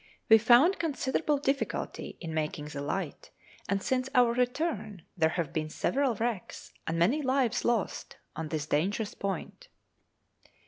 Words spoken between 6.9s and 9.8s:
many lives lost, on this dangerous point.